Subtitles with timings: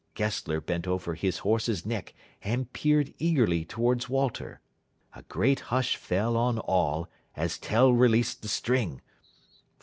[0.15, 4.59] Gessler bent over his horse's neck and peered eagerly towards Walter.
[5.13, 9.01] A great hush fell on all as Tell released the string.